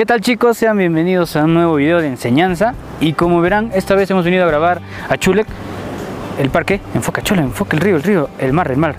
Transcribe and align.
¿Qué 0.00 0.06
tal 0.06 0.22
chicos? 0.22 0.56
Sean 0.56 0.78
bienvenidos 0.78 1.36
a 1.36 1.44
un 1.44 1.52
nuevo 1.52 1.74
video 1.74 2.00
de 2.00 2.06
enseñanza. 2.06 2.72
Y 3.02 3.12
como 3.12 3.42
verán 3.42 3.70
esta 3.74 3.94
vez 3.94 4.10
hemos 4.10 4.24
venido 4.24 4.44
a 4.44 4.46
grabar 4.46 4.80
a 5.10 5.18
Chulek 5.18 5.46
el 6.38 6.48
parque, 6.48 6.80
enfoca 6.94 7.20
Chulek, 7.20 7.44
enfoca 7.44 7.76
el 7.76 7.82
río, 7.82 7.96
el 7.96 8.02
río, 8.02 8.30
el 8.38 8.54
mar, 8.54 8.70
el 8.70 8.78
mar. 8.78 8.94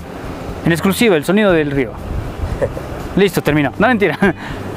En 0.64 0.71
exclusiva 0.71 1.15
el 1.15 1.25
sonido 1.25 1.54
del 1.54 1.71
río. 1.71 1.93
Listo, 3.15 3.41
terminó, 3.41 3.71
no 3.79 3.87
mentira. 3.87 4.15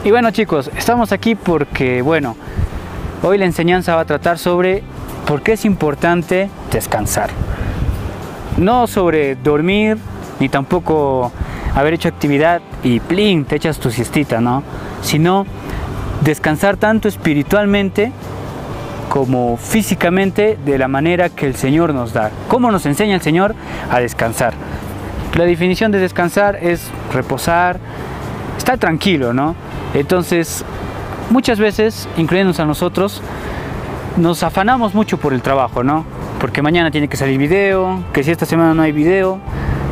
Y 0.03 0.11
bueno 0.13 0.31
chicos, 0.31 0.71
estamos 0.79 1.13
aquí 1.13 1.35
porque 1.35 2.01
bueno 2.01 2.37
hoy 3.23 3.37
la 3.37 3.45
enseñanza 3.45 3.95
va 3.95 4.01
a 4.01 4.07
tratar 4.07 4.39
sobre 4.39 4.83
por 5.27 5.43
qué 5.43 5.53
es 5.53 5.67
importante 5.67 6.49
descansar. 6.73 7.29
No 8.57 8.87
sobre 8.87 9.37
dormir 9.37 9.99
ni 10.41 10.49
tampoco 10.49 11.33
haber 11.75 11.93
hecho 11.93 12.09
actividad 12.09 12.63
y 12.83 13.01
plin, 13.01 13.45
te 13.45 13.57
echas 13.57 13.79
tu 13.79 13.91
siestita, 13.91 14.41
¿no? 14.41 14.63
Sino 15.03 15.45
descansar 16.25 16.77
tanto 16.77 17.09
espiritualmente 17.09 18.13
como 19.11 19.57
físicamente 19.57 20.59
de 20.65 20.79
la 20.79 20.89
manera 20.89 21.29
que 21.29 21.47
el 21.47 21.55
Señor 21.55 21.95
nos 21.95 22.13
da. 22.13 22.31
¿Cómo 22.49 22.73
nos 22.73 22.87
enseña 22.87 23.15
el 23.15 23.21
Señor 23.21 23.55
a 23.91 24.01
descansar? 24.01 24.55
La 25.35 25.45
definición 25.45 25.93
de 25.93 25.99
descansar 25.99 26.57
es 26.57 26.91
reposar, 27.13 27.79
estar 28.57 28.79
tranquilo, 28.79 29.33
¿no? 29.35 29.55
Entonces, 29.93 30.65
muchas 31.31 31.59
veces, 31.59 32.09
incluyéndonos 32.17 32.59
a 32.61 32.65
nosotros, 32.65 33.21
nos 34.17 34.43
afanamos 34.43 34.95
mucho 34.95 35.19
por 35.19 35.33
el 35.33 35.43
trabajo, 35.43 35.85
¿no? 35.85 36.05
Porque 36.41 36.63
mañana 36.63 36.91
tiene 36.91 37.09
que 37.09 37.17
salir 37.17 37.39
video, 37.39 38.03
que 38.13 38.23
si 38.23 38.31
esta 38.31 38.47
semana 38.47 38.75
no 38.75 38.83
hay 38.83 38.93
video, 38.93 39.39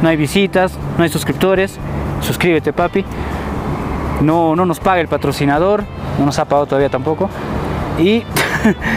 no 0.00 0.08
hay 0.08 0.16
visitas, 0.16 0.72
no 0.96 1.04
hay 1.04 1.10
suscriptores, 1.10 1.78
suscríbete 2.20 2.72
papi. 2.72 3.04
No, 4.20 4.54
no 4.54 4.64
nos 4.64 4.78
paga 4.78 5.00
el 5.00 5.08
patrocinador, 5.08 5.84
no 6.18 6.26
nos 6.26 6.38
ha 6.38 6.44
pagado 6.44 6.66
todavía 6.66 6.88
tampoco. 6.88 7.28
Y, 7.98 8.22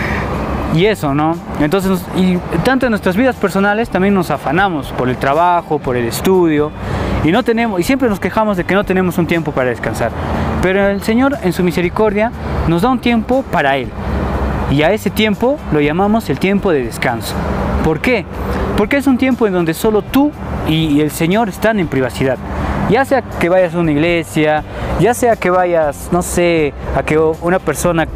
y 0.73 0.85
eso, 0.85 1.13
¿no? 1.13 1.35
Entonces, 1.59 2.03
y 2.15 2.37
tanto 2.63 2.85
en 2.85 2.91
nuestras 2.91 3.15
vidas 3.15 3.35
personales 3.35 3.89
también 3.89 4.13
nos 4.13 4.31
afanamos 4.31 4.91
por 4.93 5.09
el 5.09 5.17
trabajo, 5.17 5.79
por 5.79 5.95
el 5.95 6.05
estudio. 6.05 6.71
Y, 7.23 7.31
no 7.31 7.43
tenemos, 7.43 7.79
y 7.79 7.83
siempre 7.83 8.07
nos 8.07 8.19
quejamos 8.19 8.57
de 8.57 8.65
que 8.65 8.75
no 8.75 8.83
tenemos 8.83 9.17
un 9.17 9.25
tiempo 9.25 9.51
para 9.51 9.69
descansar. 9.69 10.11
Pero 10.61 10.87
el 10.87 11.01
Señor 11.01 11.37
en 11.41 11.53
su 11.53 11.63
misericordia 11.63 12.31
nos 12.67 12.81
da 12.81 12.89
un 12.89 12.99
tiempo 12.99 13.43
para 13.51 13.77
Él. 13.77 13.89
Y 14.71 14.81
a 14.81 14.91
ese 14.91 15.09
tiempo 15.09 15.57
lo 15.71 15.79
llamamos 15.79 16.29
el 16.29 16.39
tiempo 16.39 16.71
de 16.71 16.83
descanso. 16.83 17.35
¿Por 17.83 17.99
qué? 17.99 18.25
Porque 18.77 18.97
es 18.97 19.07
un 19.07 19.17
tiempo 19.17 19.47
en 19.47 19.53
donde 19.53 19.73
solo 19.73 20.01
tú 20.01 20.31
y 20.67 21.01
el 21.01 21.11
Señor 21.11 21.49
están 21.49 21.79
en 21.79 21.87
privacidad. 21.87 22.37
Ya 22.89 23.05
sea 23.05 23.21
que 23.21 23.49
vayas 23.49 23.73
a 23.73 23.79
una 23.79 23.91
iglesia, 23.91 24.63
ya 24.99 25.13
sea 25.13 25.35
que 25.35 25.49
vayas, 25.49 26.09
no 26.11 26.21
sé, 26.21 26.73
a 26.95 27.03
que 27.03 27.17
una 27.17 27.59
persona 27.59 28.07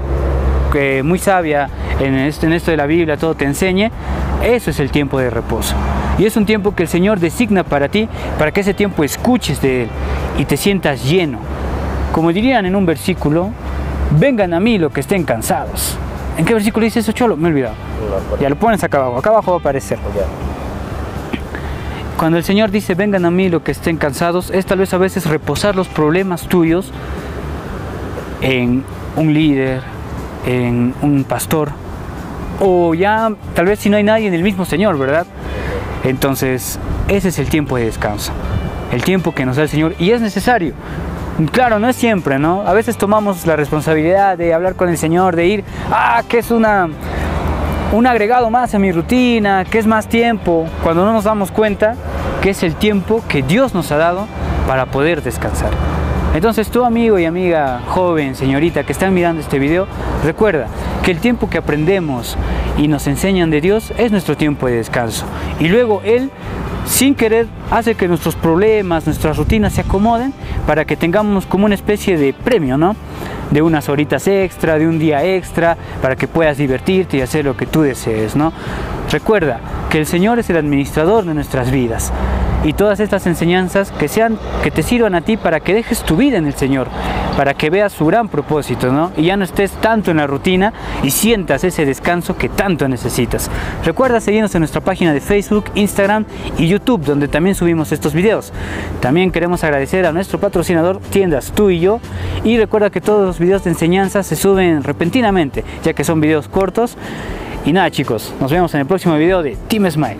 que 0.72 1.04
muy 1.04 1.20
sabia 1.20 1.70
en 2.00 2.16
esto, 2.16 2.46
en 2.46 2.54
esto 2.54 2.72
de 2.72 2.78
la 2.78 2.86
Biblia 2.86 3.18
todo 3.18 3.36
te 3.36 3.46
enseñe, 3.46 3.92
eso 4.44 4.70
es 4.70 4.80
el 4.80 4.92
tiempo 4.92 5.20
de 5.20 5.30
reposo. 5.30 5.76
Y 6.18 6.26
es 6.26 6.36
un 6.38 6.46
tiempo 6.46 6.76
que 6.76 6.84
el 6.84 6.90
Señor 6.90 7.20
designa 7.20 7.64
para 7.64 7.90
ti, 7.90 8.08
para 8.38 8.52
que 8.52 8.62
ese 8.62 8.74
tiempo 8.74 9.04
escuches 9.04 9.62
de 9.62 9.84
Él 9.84 9.90
y 10.38 10.46
te 10.46 10.58
sientas 10.58 11.04
lleno. 11.04 11.40
Como 12.12 12.32
dirían 12.32 12.66
en 12.66 12.76
un 12.76 12.86
versículo, 12.86 13.50
vengan 14.18 14.54
a 14.54 14.60
mí 14.60 14.78
los 14.78 14.92
que 14.92 15.02
estén 15.02 15.24
cansados. 15.24 15.98
¿En 16.38 16.46
qué 16.46 16.54
versículo 16.54 16.86
dice 16.86 17.00
eso, 17.00 17.12
Cholo? 17.12 17.36
Me 17.36 17.50
he 17.50 17.52
olvidado. 17.52 17.76
Ya 18.40 18.50
lo 18.50 18.56
pones 18.56 18.84
acá 18.84 18.98
abajo, 18.98 19.18
acá 19.18 19.30
abajo 19.30 19.52
va 19.52 19.58
a 19.58 19.60
aparecer. 19.60 19.98
Cuando 22.20 22.38
el 22.38 22.44
Señor 22.44 22.70
dice, 22.70 22.96
vengan 22.96 23.24
a 23.24 23.32
mí 23.32 23.48
los 23.48 23.62
que 23.62 23.72
estén 23.72 23.96
cansados, 23.96 24.52
es 24.52 24.66
tal 24.66 24.80
vez 24.80 24.94
a 24.94 24.98
veces 24.98 25.26
reposar 25.26 25.78
los 25.78 25.88
problemas 25.88 26.50
tuyos 26.50 26.92
en 28.42 28.84
un 29.16 29.34
líder, 29.34 29.80
en 30.46 30.94
un 31.02 31.24
pastor, 31.24 31.70
o 32.60 32.94
ya 32.94 33.32
tal 33.56 33.68
vez 33.68 33.80
si 33.80 33.90
no 33.90 33.96
hay 33.96 34.04
nadie 34.04 34.28
en 34.28 34.34
el 34.34 34.44
mismo 34.44 34.66
Señor, 34.66 34.98
¿verdad? 34.98 35.28
Entonces, 36.04 36.78
ese 37.08 37.30
es 37.30 37.40
el 37.40 37.48
tiempo 37.48 37.78
de 37.78 37.86
descanso, 37.86 38.34
el 38.92 39.02
tiempo 39.02 39.34
que 39.34 39.46
nos 39.46 39.56
da 39.56 39.64
el 39.64 39.70
Señor 39.70 39.96
y 39.98 40.12
es 40.12 40.20
necesario. 40.20 40.74
Claro, 41.54 41.80
no 41.80 41.88
es 41.88 41.96
siempre, 41.96 42.38
¿no? 42.38 42.68
A 42.68 42.74
veces 42.74 42.98
tomamos 42.98 43.46
la 43.46 43.56
responsabilidad 43.56 44.38
de 44.38 44.54
hablar 44.54 44.76
con 44.76 44.90
el 44.90 44.98
Señor, 44.98 45.38
de 45.38 45.48
ir, 45.48 45.64
ah, 45.90 46.22
que 46.28 46.40
es 46.40 46.52
una 46.52 46.90
un 47.92 48.06
agregado 48.06 48.52
más 48.52 48.76
a 48.76 48.80
mi 48.80 48.92
rutina, 48.92 49.66
que 49.66 49.80
es 49.80 49.88
más 49.88 50.08
tiempo, 50.08 50.68
cuando 50.84 51.06
no 51.06 51.14
nos 51.14 51.24
damos 51.24 51.50
cuenta 51.50 51.96
que 52.42 52.52
es 52.52 52.64
el 52.64 52.76
tiempo 52.76 53.24
que 53.28 53.42
Dios 53.42 53.74
nos 53.74 53.92
ha 53.92 53.98
dado 53.98 54.28
para 54.68 54.86
poder 54.88 55.22
descansar. 55.22 55.72
Entonces 56.34 56.70
tu 56.70 56.86
amigo 56.86 57.18
y 57.18 57.26
amiga 57.26 57.82
joven, 57.88 58.36
señorita 58.36 58.84
que 58.84 58.92
están 58.92 59.14
mirando 59.14 59.42
este 59.42 59.58
video, 59.58 59.88
recuerda 60.24 60.68
que 61.04 61.12
el 61.12 61.20
tiempo 61.20 61.50
que 61.50 61.58
aprendemos 61.58 62.38
y 62.78 62.88
nos 62.88 63.08
enseñan 63.08 63.50
de 63.50 63.62
Dios 63.62 63.92
es 63.98 64.12
nuestro 64.12 64.38
tiempo 64.38 64.68
de 64.68 64.76
descanso. 64.76 65.26
Y 65.60 65.68
luego 65.68 66.02
Él, 66.06 66.30
sin 66.86 67.16
querer, 67.16 67.48
hace 67.72 67.96
que 67.96 68.08
nuestros 68.08 68.36
problemas, 68.36 69.06
nuestras 69.06 69.38
rutinas 69.38 69.74
se 69.74 69.82
acomoden 69.82 70.34
para 70.68 70.86
que 70.86 70.96
tengamos 70.96 71.46
como 71.46 71.66
una 71.66 71.76
especie 71.76 72.18
de 72.18 72.34
premio, 72.34 72.78
¿no? 72.78 72.96
de 73.52 73.62
unas 73.62 73.90
horitas 73.90 74.28
extra, 74.28 74.78
de 74.78 74.88
un 74.88 75.00
día 75.00 75.24
extra, 75.24 75.78
para 76.02 76.16
que 76.16 76.28
puedas 76.28 76.58
divertirte 76.58 77.18
y 77.18 77.22
hacer 77.22 77.46
lo 77.46 77.58
que 77.58 77.66
tú 77.66 77.82
desees, 77.82 78.36
¿no? 78.36 78.54
Recuerda 79.10 79.60
que 79.90 79.98
el 79.98 80.06
Señor 80.06 80.40
es 80.40 80.50
el 80.50 80.58
administrador 80.58 81.26
de 81.26 81.34
nuestras 81.34 81.72
vidas 81.72 82.12
y 82.64 82.74
todas 82.74 83.00
estas 83.00 83.26
enseñanzas 83.26 83.92
que 83.92 84.08
sean 84.08 84.38
que 84.64 84.72
te 84.72 84.84
sirvan 84.84 85.16
a 85.16 85.22
ti 85.22 85.38
para 85.38 85.62
que 85.62 85.74
dejes 85.74 86.04
tu 86.04 86.18
vida 86.18 86.38
en 86.38 86.46
el 86.46 86.54
Señor, 86.54 86.88
para 87.38 87.54
que 87.54 87.70
veas 87.70 87.94
su 87.94 88.06
gran 88.06 88.28
propósito, 88.28 88.92
¿no? 88.92 89.12
Y 89.16 89.24
ya 89.24 89.38
no 89.38 89.46
estés 89.46 89.72
tanto 89.72 90.12
en 90.12 90.18
la 90.18 90.28
rutina 90.28 90.74
y 91.02 91.12
sientas 91.12 91.64
ese 91.64 91.86
descanso 91.86 92.36
que 92.38 92.50
tanto 92.50 92.88
necesitas. 92.88 93.50
Recuerda 93.86 94.20
seguirnos 94.20 94.54
en 94.56 94.60
nuestra 94.60 94.82
página 94.82 95.14
de 95.14 95.22
Facebook, 95.22 95.66
Instagram 95.76 96.26
y 96.58 96.68
YouTube, 96.68 97.06
donde 97.06 97.28
también 97.28 97.56
subimos 97.56 97.92
estos 97.92 98.14
videos. 98.14 98.52
También 99.00 99.32
queremos 99.32 99.64
agradecer 99.64 100.06
a 100.06 100.12
nuestro 100.12 100.40
patrocinador 100.40 101.00
Tiendas 101.00 101.54
Tú 101.54 101.70
y 101.70 101.80
Yo 101.80 102.02
y 102.44 102.58
recuerda 102.58 102.90
que 102.90 103.02
todos 103.02 103.26
los 103.26 103.40
videos 103.40 103.64
de 103.64 103.72
enseñanza 103.72 104.22
se 104.24 104.36
suben 104.36 104.84
repentinamente, 104.84 105.64
ya 105.84 105.94
que 105.94 106.04
son 106.04 106.20
videos 106.20 106.50
cortos. 106.50 106.98
Y 107.66 107.74
nada 107.74 107.92
chicos, 107.92 108.34
nos 108.40 108.52
vemos 108.52 108.74
en 108.74 108.82
el 108.82 108.86
próximo 108.88 109.16
video 109.16 109.44
de 109.44 109.58
Team 109.68 109.90
Smile. 109.92 110.18